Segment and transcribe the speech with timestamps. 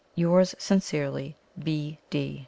[0.15, 1.99] "Yours sincerely, "B.
[2.09, 2.39] D."